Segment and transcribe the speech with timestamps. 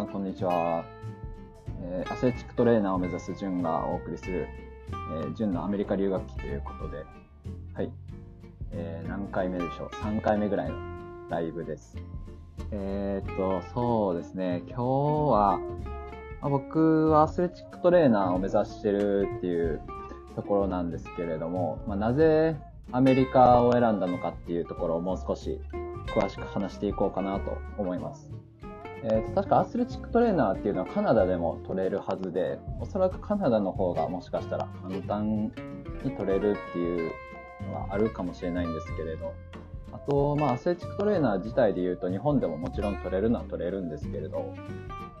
[0.00, 0.82] さん、こんにちは。
[1.82, 4.48] えーアスレチックトレーナーを目指すジュンがお送りする、
[5.22, 7.04] えー、ジュンのアメリカ留学期ということで、
[7.74, 7.90] はい。
[8.72, 10.76] えー何回目でしょう ?3 回目ぐらいの
[11.28, 11.98] ライブです。
[12.70, 14.62] えーっと、そうですね。
[14.68, 15.58] 今日は、
[16.40, 19.82] まあ僕はアスレチックトレーナーを目指してるっていう
[20.34, 22.56] ところなんですけれども、まあ、なぜ
[22.92, 25.60] アメリカを選んだのかっていうところをもう少し
[26.06, 28.30] 詳しく話していこうかなと思います。
[29.02, 35.52] えーと確かアスレチックトレーナーっていうのはカナダでも取れるはずで、おそらくカナダの方がもしかしたら簡単
[36.04, 37.10] に取れるっていう
[37.66, 39.32] のがあるかもしれないんですけれど、
[39.92, 44.54] あと、まあ、アスレチックトレーナー自体で言うと日本でももちろん取れるのは取れるんですけれど、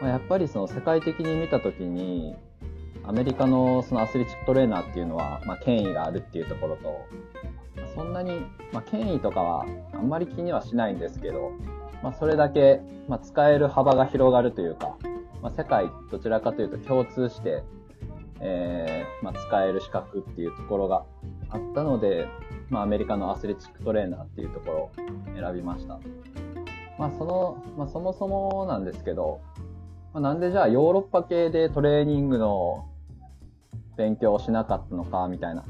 [0.00, 2.34] まあ、やっぱりその世界的に見たときに、
[3.06, 7.04] アメリカのそのアスレチックトレーナーっていうのは、まあ、権威があるっていうところと、
[7.94, 8.40] そんなに、
[8.72, 11.52] まあ、権威とかはあんまり気にはしないんですけど、
[12.04, 14.98] まあ、それだけ、まあ、使える幅が広がるというか、
[15.40, 17.64] まあ、世界どちらかというと共通して、
[18.40, 21.06] えーまあ、使える資格っていうところが
[21.48, 22.28] あったので、
[22.68, 24.90] まあ、アメリカのアスレチックトレーナーっていうところを
[25.34, 25.98] 選びました。
[26.98, 29.40] まあ、その、まあ、そもそもなんですけど、
[30.12, 32.84] まあ、なんでじゃあヨーロッパ系でトレーニングの
[33.96, 35.64] 勉強をしなかったのかみたいな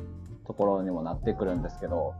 [0.48, 2.12] ところにもなってくるんですけど、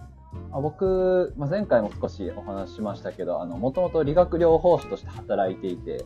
[0.52, 6.04] あ僕、まあ、前回も少しお話ししましたけど、もともと理学療法士として働いていて、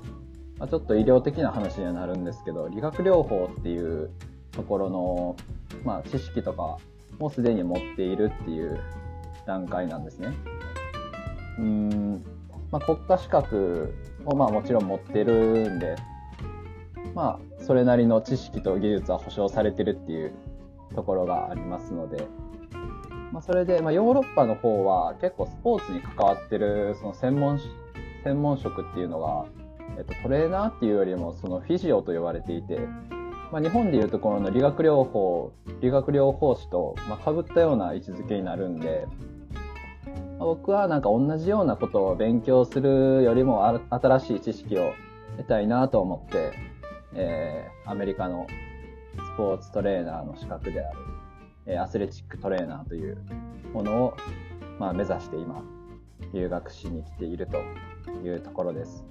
[0.58, 4.10] まあ、ちょっと医療的な話にはなるんですけど、理学療法っていう
[4.52, 5.36] ところの、
[5.84, 6.78] まあ、知識とか
[7.18, 8.80] もすでに持っているっていう
[9.46, 10.32] 段階なんですね。
[11.58, 12.24] うん、
[12.70, 15.96] まあ、国家資格をまあもちろん持ってるんで、
[17.14, 20.32] まあ、それなりの知識と技術は保証されてるっていう
[20.94, 22.26] ところがありますので、
[23.32, 27.60] まあ、それで、まあ、ヨーロッパの方は結構スポーツに関わってるその専門
[28.24, 29.46] 専門職っていうのが、
[29.96, 32.78] えっと、トレーナーっていうよりもそのフィジオと呼ばれていて、
[33.52, 39.06] まあ、日本でいうところの理学療法理学療法士と、まあ、ったような位置づけになるんで、
[40.38, 44.92] まあ僕はなんか同じようなことを勉強するよりも新しい知識を
[45.36, 46.52] 得たいなと思って、
[47.14, 48.46] えーアメリカの
[49.16, 50.98] スポーツトレーナーの資格である、
[51.76, 53.18] アスレチックトレーナーという
[53.72, 54.16] ものを、
[54.78, 55.62] まあ、目指して今、
[56.32, 57.58] 留学しに来ていると
[58.24, 59.04] いうところです。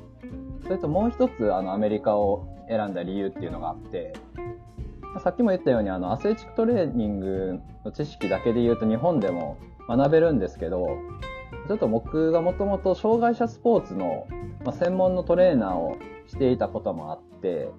[0.63, 4.13] それともう一つ、あの、アメリカを選んだ理由っていうのがあって、
[5.23, 9.57] さっきも言ったように、あの、アスレチックトレーニングの知識だけで言うと日本でも
[9.87, 10.87] 学べるんですけど、
[11.67, 14.27] ちょっと僕がもともと障害者スポーツの、
[14.79, 15.97] 専門のトレーナーを
[16.27, 17.69] していたこともあって、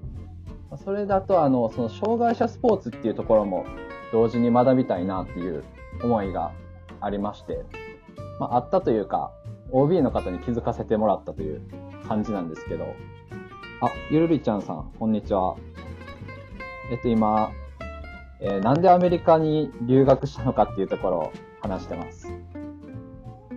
[0.85, 3.67] それだとあの、その障害者スポーツっていうところも
[4.13, 5.65] 同時に学びたいなっていう
[6.03, 6.53] 思いが
[7.01, 7.65] ありまして、
[8.41, 9.33] まあ、あったというか、
[9.71, 11.63] OB の方に気づかせてもらったという
[12.07, 12.95] 感じなんですけど、
[13.81, 15.57] あ、ゆるりちゃんさん、こんにちは。
[16.91, 17.51] えっと、今、
[18.41, 22.33] えーなんでアメリカに留学したのかっていうところを話してます。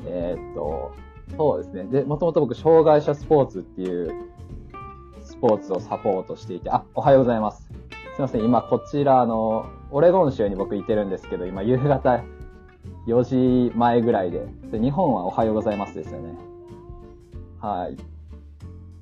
[0.05, 0.91] えーっと、
[1.37, 1.83] そうですね。
[1.85, 4.11] で、もともと僕、障害者スポーツっていう
[5.21, 7.69] スポーツをサポートしていて、あ、おはようございます。
[8.15, 12.23] すいません、今こちら、の、オレゴン州に僕いてるんですけど、今夕方
[13.07, 16.37] 4時前ぐらいで、で日本はおはようございますですよね。
[17.59, 17.97] はい。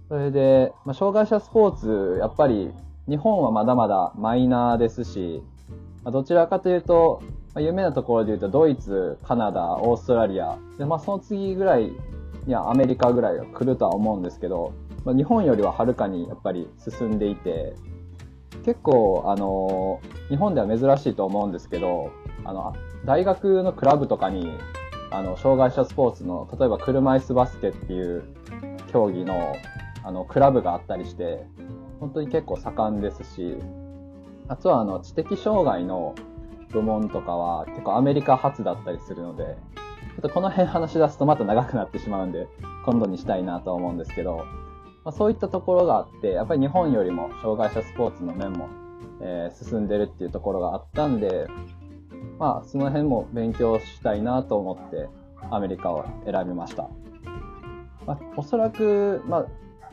[0.08, 2.72] それで、まあ、障害者スポーツ、やっぱり
[3.08, 5.44] 日本はまだまだマイナーですし、
[6.04, 7.22] まあ、どちらかというと、
[7.54, 11.92] まあ、有名なところで言うとドイツ、カナダ、オーストラリア、で、まあその次ぐらい
[12.48, 14.74] にはアメリカぐらいが来るとは思うんですけど、
[15.06, 17.76] まあ、日本よりははるかにやっぱり進んでいて、
[18.66, 22.12] 結構、あの日本では珍しいと思うんですけど、
[22.46, 22.74] あの、
[23.06, 24.52] 大学のクラブとかに、
[25.12, 28.24] あの、障害者スポーツの、例えば車椅子バスケっていう
[28.92, 29.56] 競技の、
[30.04, 31.46] あの、クラブがあったりして、
[32.00, 33.58] 本当に結構盛んですし、
[34.48, 36.16] あとは、あの、知的障害の
[36.72, 39.58] 部門とかは結構アメリカ発だったりするので、
[40.16, 42.48] ちょっとこの辺話し出すとまた長くなってしまうんで、
[42.86, 44.46] 今度にしたいなと思うんですけど、
[45.04, 48.68] まあ、そういったところがあって、やっぱり日本よりも障害者スポーツの面も、
[49.22, 51.48] えー進んでるっていうところがあったんで、
[52.38, 55.10] まあ、その辺も勉強したいなと思って、
[55.52, 56.90] アメリカを選びました。
[58.06, 59.46] まあ、おそらく、まあ、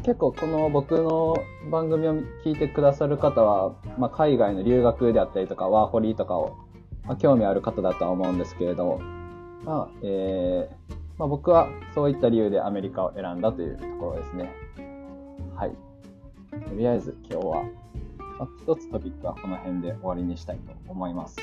[0.02, 1.36] 結構この僕の
[1.70, 2.14] 番組を
[2.44, 6.56] 聞いてくださる方は、まあ、海外の留学であったりとか、ワーホリとかを、
[7.04, 9.00] まあ、興味ある方だとは思うんですけれど、
[9.64, 14.52] まあ、えーまあ、僕はそういった理由でアメリカを選んだというところですね。
[15.54, 15.70] はい。
[16.68, 17.64] とりあえず今日は、
[18.38, 21.36] まあ、一つトピックはこの辺で終わりにしたいと思います。